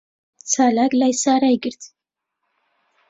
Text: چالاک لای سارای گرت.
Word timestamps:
چالاک 0.51 0.91
لای 0.99 1.13
سارای 1.23 1.57
گرت. 1.63 1.81